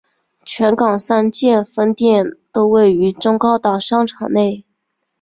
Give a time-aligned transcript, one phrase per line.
[0.43, 4.65] 全港三间分店都位于中高档商场内。